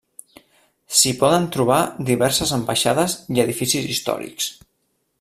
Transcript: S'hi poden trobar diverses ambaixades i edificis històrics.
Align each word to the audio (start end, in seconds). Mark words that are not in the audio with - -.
S'hi 0.99 1.11
poden 1.19 1.45
trobar 1.57 1.77
diverses 2.09 2.55
ambaixades 2.59 3.17
i 3.37 3.45
edificis 3.47 3.89
històrics. 3.93 4.51